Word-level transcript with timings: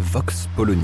Vox 0.00 0.48
Polony. 0.56 0.82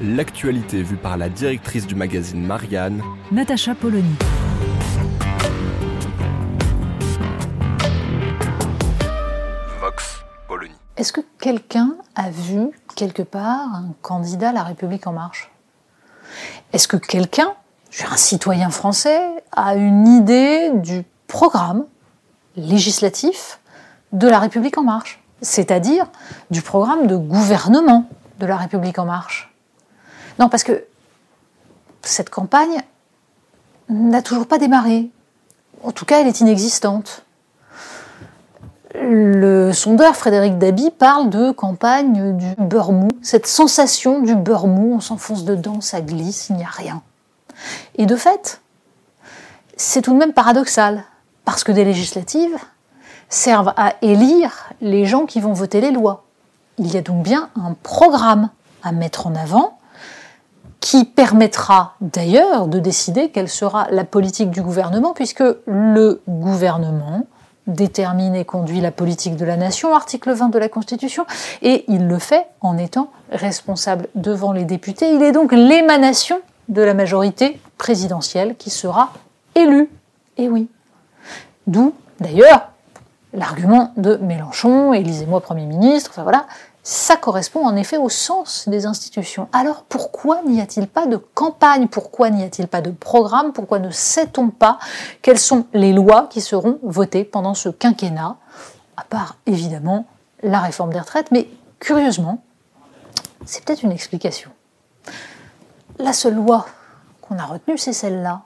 L'actualité 0.00 0.82
vue 0.82 0.96
par 0.96 1.18
la 1.18 1.28
directrice 1.28 1.86
du 1.86 1.94
magazine 1.94 2.44
Marianne, 2.44 3.02
Natacha 3.30 3.74
Polony. 3.74 4.14
Vox 9.78 10.24
Polony. 10.48 10.72
Est-ce 10.96 11.12
que 11.12 11.20
quelqu'un 11.38 11.96
a 12.14 12.30
vu 12.30 12.70
quelque 12.96 13.22
part 13.22 13.74
un 13.74 13.94
candidat 14.00 14.48
à 14.48 14.52
la 14.52 14.62
République 14.62 15.06
en 15.06 15.12
marche? 15.12 15.50
Est-ce 16.72 16.88
que 16.88 16.96
quelqu'un, 16.96 17.52
un 18.10 18.16
citoyen 18.16 18.70
français, 18.70 19.20
a 19.52 19.74
une 19.74 20.08
idée 20.08 20.70
du 20.76 21.04
programme? 21.26 21.84
Législatif 22.56 23.60
de 24.12 24.28
la 24.28 24.38
République 24.38 24.78
en 24.78 24.84
marche 24.84 25.22
C'est-à-dire 25.42 26.06
du 26.50 26.62
programme 26.62 27.06
de 27.06 27.16
gouvernement 27.16 28.08
de 28.38 28.46
la 28.46 28.56
République 28.56 28.98
en 28.98 29.04
marche 29.04 29.54
Non, 30.38 30.48
parce 30.48 30.64
que 30.64 30.84
cette 32.02 32.30
campagne 32.30 32.82
n'a 33.88 34.22
toujours 34.22 34.46
pas 34.46 34.58
démarré. 34.58 35.10
En 35.82 35.92
tout 35.92 36.04
cas, 36.04 36.20
elle 36.20 36.26
est 36.26 36.40
inexistante. 36.40 37.24
Le 38.94 39.72
sondeur 39.72 40.14
Frédéric 40.14 40.56
Dabi 40.56 40.90
parle 40.90 41.28
de 41.28 41.50
campagne 41.50 42.36
du 42.36 42.46
beurre 42.58 42.92
mou, 42.92 43.08
cette 43.22 43.46
sensation 43.46 44.20
du 44.20 44.36
beurre 44.36 44.68
mou, 44.68 44.94
on 44.94 45.00
s'enfonce 45.00 45.44
dedans, 45.44 45.80
ça 45.80 46.00
glisse, 46.00 46.48
il 46.48 46.56
n'y 46.56 46.62
a 46.62 46.68
rien. 46.68 47.02
Et 47.96 48.06
de 48.06 48.14
fait, 48.14 48.60
c'est 49.76 50.00
tout 50.00 50.12
de 50.12 50.18
même 50.18 50.32
paradoxal, 50.32 51.04
parce 51.44 51.64
que 51.64 51.72
des 51.72 51.84
législatives 51.84 52.56
servent 53.28 53.72
à 53.76 53.94
élire 54.02 54.70
les 54.80 55.06
gens 55.06 55.26
qui 55.26 55.40
vont 55.40 55.52
voter 55.52 55.80
les 55.80 55.90
lois. 55.90 56.24
Il 56.78 56.92
y 56.92 56.96
a 56.96 57.02
donc 57.02 57.22
bien 57.22 57.50
un 57.56 57.74
programme 57.82 58.50
à 58.82 58.92
mettre 58.92 59.26
en 59.26 59.34
avant 59.34 59.78
qui 60.80 61.04
permettra 61.06 61.94
d'ailleurs 62.02 62.68
de 62.68 62.78
décider 62.78 63.30
quelle 63.30 63.48
sera 63.48 63.86
la 63.90 64.04
politique 64.04 64.50
du 64.50 64.60
gouvernement, 64.60 65.14
puisque 65.14 65.42
le 65.66 66.20
gouvernement 66.28 67.26
détermine 67.66 68.34
et 68.34 68.44
conduit 68.44 68.82
la 68.82 68.90
politique 68.90 69.36
de 69.36 69.46
la 69.46 69.56
nation, 69.56 69.94
article 69.94 70.32
20 70.32 70.50
de 70.50 70.58
la 70.58 70.68
Constitution, 70.68 71.24
et 71.62 71.86
il 71.88 72.06
le 72.06 72.18
fait 72.18 72.46
en 72.60 72.76
étant 72.76 73.08
responsable 73.30 74.08
devant 74.14 74.52
les 74.52 74.64
députés. 74.66 75.10
Il 75.14 75.22
est 75.22 75.32
donc 75.32 75.52
l'émanation 75.52 76.38
de 76.68 76.82
la 76.82 76.92
majorité 76.92 77.58
présidentielle 77.78 78.54
qui 78.56 78.68
sera 78.68 79.12
élue. 79.54 79.88
Et 80.36 80.50
oui. 80.50 80.68
D'où, 81.66 81.94
d'ailleurs, 82.20 82.68
l'argument 83.32 83.92
de 83.96 84.16
Mélenchon, 84.16 84.92
élisez-moi 84.92 85.40
Premier 85.40 85.66
ministre, 85.66 86.10
enfin 86.12 86.22
voilà, 86.22 86.46
ça 86.82 87.16
correspond 87.16 87.66
en 87.66 87.76
effet 87.76 87.96
au 87.96 88.10
sens 88.10 88.68
des 88.68 88.84
institutions. 88.84 89.48
Alors 89.52 89.84
pourquoi 89.84 90.42
n'y 90.42 90.60
a-t-il 90.60 90.86
pas 90.86 91.06
de 91.06 91.16
campagne? 91.16 91.88
Pourquoi 91.88 92.28
n'y 92.28 92.44
a-t-il 92.44 92.68
pas 92.68 92.82
de 92.82 92.90
programme? 92.90 93.52
Pourquoi 93.52 93.78
ne 93.78 93.90
sait-on 93.90 94.50
pas 94.50 94.78
quelles 95.22 95.38
sont 95.38 95.64
les 95.72 95.94
lois 95.94 96.26
qui 96.28 96.42
seront 96.42 96.78
votées 96.82 97.24
pendant 97.24 97.54
ce 97.54 97.70
quinquennat? 97.70 98.36
À 98.96 99.04
part 99.04 99.36
évidemment 99.46 100.06
la 100.42 100.60
réforme 100.60 100.92
des 100.92 101.00
retraites, 101.00 101.30
mais 101.30 101.48
curieusement, 101.80 102.42
c'est 103.46 103.64
peut-être 103.64 103.82
une 103.82 103.92
explication. 103.92 104.50
La 105.98 106.12
seule 106.12 106.34
loi 106.34 106.66
qu'on 107.22 107.38
a 107.38 107.46
retenue, 107.46 107.78
c'est 107.78 107.94
celle-là. 107.94 108.42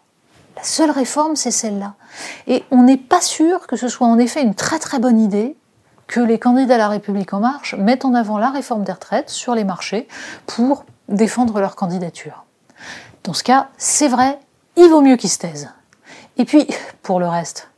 La 0.58 0.64
seule 0.64 0.90
réforme, 0.90 1.36
c'est 1.36 1.52
celle-là. 1.52 1.94
Et 2.48 2.64
on 2.72 2.82
n'est 2.82 2.96
pas 2.96 3.20
sûr 3.20 3.68
que 3.68 3.76
ce 3.76 3.86
soit 3.86 4.08
en 4.08 4.18
effet 4.18 4.42
une 4.42 4.56
très 4.56 4.80
très 4.80 4.98
bonne 4.98 5.20
idée 5.20 5.56
que 6.08 6.18
les 6.18 6.40
candidats 6.40 6.74
à 6.74 6.78
la 6.78 6.88
République 6.88 7.32
en 7.32 7.38
marche 7.38 7.76
mettent 7.76 8.04
en 8.04 8.12
avant 8.12 8.38
la 8.38 8.50
réforme 8.50 8.82
des 8.82 8.90
retraites 8.90 9.30
sur 9.30 9.54
les 9.54 9.62
marchés 9.62 10.08
pour 10.46 10.84
défendre 11.08 11.60
leur 11.60 11.76
candidature. 11.76 12.44
Dans 13.22 13.34
ce 13.34 13.44
cas, 13.44 13.68
c'est 13.78 14.08
vrai, 14.08 14.40
il 14.74 14.88
vaut 14.88 15.00
mieux 15.00 15.14
qu'ils 15.14 15.30
se 15.30 15.38
taisent. 15.38 15.70
Et 16.38 16.44
puis, 16.44 16.66
pour 17.02 17.20
le 17.20 17.28
reste, 17.28 17.70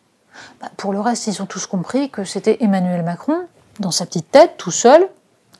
bah, 0.62 0.70
pour 0.78 0.94
le 0.94 1.00
reste, 1.00 1.26
ils 1.26 1.42
ont 1.42 1.46
tous 1.46 1.66
compris 1.66 2.08
que 2.08 2.24
c'était 2.24 2.64
Emmanuel 2.64 3.02
Macron, 3.02 3.42
dans 3.78 3.90
sa 3.90 4.06
petite 4.06 4.30
tête, 4.30 4.54
tout 4.56 4.70
seul, 4.70 5.06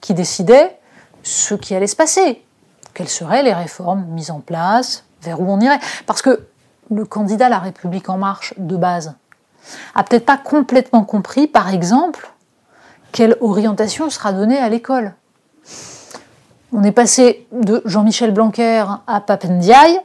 qui 0.00 0.14
décidait 0.14 0.78
ce 1.22 1.54
qui 1.54 1.74
allait 1.74 1.86
se 1.86 1.96
passer, 1.96 2.42
quelles 2.94 3.10
seraient 3.10 3.42
les 3.42 3.52
réformes 3.52 4.06
mises 4.06 4.30
en 4.30 4.40
place, 4.40 5.04
vers 5.20 5.38
où 5.38 5.52
on 5.52 5.60
irait? 5.60 5.80
Parce 6.06 6.22
que 6.22 6.46
le 6.90 7.04
candidat 7.04 7.46
à 7.46 7.50
la 7.50 7.58
République 7.58 8.08
en 8.08 8.18
marche 8.18 8.54
de 8.56 8.76
base 8.76 9.14
a 9.94 10.02
peut-être 10.02 10.26
pas 10.26 10.38
complètement 10.38 11.04
compris, 11.04 11.46
par 11.46 11.72
exemple, 11.72 12.32
quelle 13.12 13.36
orientation 13.40 14.10
sera 14.10 14.32
donnée 14.32 14.58
à 14.58 14.68
l'école. 14.68 15.14
On 16.72 16.82
est 16.82 16.92
passé 16.92 17.46
de 17.52 17.82
Jean-Michel 17.84 18.32
Blanquer 18.32 18.84
à 19.06 19.20
Papendiaï. 19.20 20.00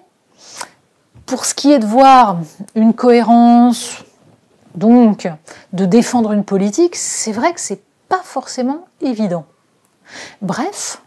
Pour 1.25 1.45
ce 1.45 1.55
qui 1.55 1.71
est 1.71 1.79
de 1.79 1.85
voir 1.85 2.37
une 2.75 2.93
cohérence, 2.93 4.03
donc 4.75 5.27
de 5.73 5.85
défendre 5.85 6.33
une 6.33 6.43
politique, 6.43 6.95
c'est 6.95 7.31
vrai 7.31 7.53
que 7.53 7.59
c'est 7.59 7.81
pas 8.09 8.21
forcément 8.23 8.85
évident. 9.01 9.45
Bref, 10.41 11.01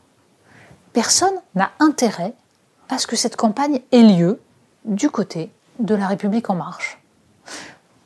personne 0.92 1.34
n'a 1.54 1.70
intérêt 1.78 2.34
à 2.88 2.98
ce 2.98 3.06
que 3.06 3.16
cette 3.16 3.36
campagne 3.36 3.80
ait 3.92 4.02
lieu 4.02 4.40
du 4.84 5.10
côté 5.10 5.52
de 5.78 5.94
la 5.94 6.06
République 6.06 6.50
en 6.50 6.54
marche. 6.54 7.00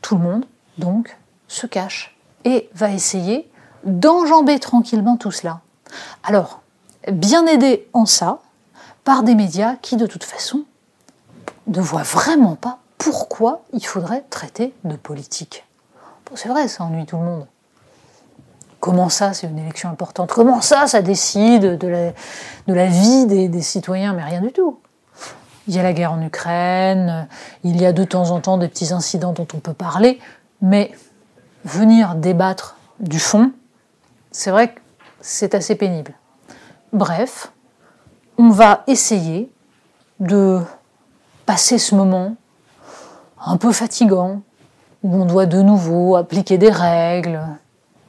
Tout 0.01 0.17
le 0.17 0.23
monde, 0.23 0.45
donc, 0.79 1.17
se 1.49 1.67
cache 1.67 2.17
et 2.45 2.69
va 2.75 2.91
essayer 2.91 3.51
d'enjamber 3.85 4.59
tranquillement 4.59 5.17
tout 5.17 5.31
cela. 5.31 5.61
Alors, 6.25 6.63
bien 7.11 7.47
aidé 7.47 7.89
en 7.93 8.07
ça 8.07 8.41
par 9.05 9.23
des 9.23 9.35
médias 9.35 9.77
qui, 9.77 9.97
de 9.97 10.07
toute 10.07 10.25
façon, 10.25 10.65
ne 11.67 11.81
voient 11.81 12.03
vraiment 12.03 12.57
pas 12.57 12.79
pourquoi 12.99 13.63
il 13.73 13.85
faudrait 13.85 14.25
traiter 14.31 14.75
de 14.85 14.97
politique. 14.97 15.65
Bon, 16.27 16.37
c'est 16.37 16.49
vrai, 16.49 16.69
ça 16.69 16.85
ennuie 16.85 17.07
tout 17.07 17.17
le 17.17 17.25
monde. 17.25 17.47
Comment 18.81 19.09
ça, 19.09 19.33
c'est 19.33 19.47
une 19.47 19.59
élection 19.59 19.91
importante? 19.91 20.33
Comment 20.33 20.61
ça, 20.61 20.87
ça 20.87 21.03
décide 21.03 21.79
de 21.79 22.13
la, 22.67 22.87
vie 22.87 23.27
des 23.27 23.63
citoyens? 23.63 24.13
Mais 24.13 24.25
rien 24.25 24.41
du 24.41 24.53
tout. 24.53 24.79
Il 25.69 25.75
y 25.75 25.79
a 25.79 25.83
la 25.83 25.93
guerre 25.93 26.13
en 26.13 26.21
Ukraine, 26.23 27.29
il 27.63 27.81
y 27.81 27.87
a 27.87 27.93
de 27.93 28.05
temps 28.05 28.31
en 28.31 28.41
temps 28.41 28.59
des 28.59 28.69
petits 28.69 28.93
incidents 28.93 29.33
dont 29.33 29.47
on 29.55 29.59
peut 29.59 29.73
parler, 29.73 30.19
mais 30.61 30.91
venir 31.65 32.17
débattre 32.17 32.77
du 33.01 33.21
fond, 33.21 33.53
c'est 34.33 34.51
vrai 34.51 34.75
que 34.75 34.81
c'est 35.21 35.55
assez 35.55 35.77
pénible. 35.77 36.15
Bref, 36.93 37.53
on 38.39 38.51
va 38.51 38.83
essayer 38.87 39.53
de 40.21 40.61
passer 41.47 41.79
ce 41.79 41.95
moment 41.95 42.37
un 43.45 43.57
peu 43.57 43.73
fatigant, 43.73 44.43
où 45.03 45.21
on 45.21 45.25
doit 45.25 45.47
de 45.47 45.61
nouveau 45.63 46.17
appliquer 46.17 46.59
des 46.59 46.71
règles, 46.71 47.41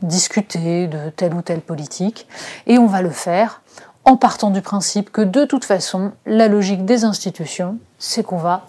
discuter 0.02 0.88
de 0.88 1.10
telle 1.10 1.34
ou 1.34 1.42
telle 1.42 1.62
politique, 1.62 2.28
et 2.68 2.78
on 2.78 2.88
va 2.88 3.02
le 3.02 3.10
faire 3.10 3.62
en 4.06 4.18
partant 4.18 4.50
du 4.50 4.62
principe 4.62 5.12
que 5.12 5.22
de 5.22 5.46
toute 5.46 5.66
façon, 5.66 6.12
la 6.26 6.48
logique 6.48 6.86
des 6.86 7.06
institutions, 7.06 7.78
c'est 8.00 8.24
qu'on 8.24 8.38
va 8.38 8.68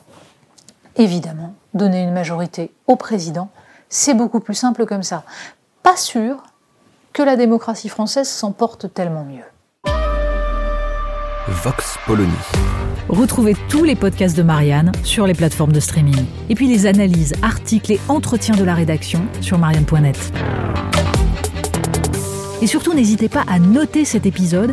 évidemment 0.97 1.55
donner 1.75 2.03
une 2.03 2.13
majorité 2.13 2.73
au 2.87 2.97
président. 2.97 3.49
C'est 3.89 4.15
beaucoup 4.15 4.41
plus 4.41 4.55
simple 4.55 4.87
comme 4.87 5.03
ça. 5.03 5.25
Pas 5.83 5.97
sûr 5.97 6.43
que 7.13 7.23
la 7.23 7.37
démocratie 7.37 7.89
française 7.89 8.29
s'en 8.29 8.53
porte 8.53 8.93
tellement 8.95 9.25
mieux. 9.25 9.45
Vox 11.49 11.99
Polony. 12.07 12.33
Retrouvez 13.09 13.55
tous 13.69 13.85
les 13.85 13.97
podcasts 13.97 14.37
de 14.37 14.43
Marianne 14.43 14.93
sur 15.03 15.27
les 15.27 15.35
plateformes 15.35 15.73
de 15.73 15.81
streaming. 15.81 16.25
Et 16.49 16.55
puis 16.55 16.69
les 16.69 16.87
analyses, 16.87 17.35
articles 17.43 17.93
et 17.93 18.01
entretiens 18.09 18.57
de 18.57 18.65
la 18.65 18.75
rédaction 18.75 19.21
sur 19.41 19.59
marianne.net. 19.59 20.33
Et 22.63 22.67
surtout, 22.67 22.95
n'hésitez 22.95 23.29
pas 23.29 23.45
à 23.47 23.59
noter 23.59 24.07
cet 24.07 24.25
épisode 24.25 24.73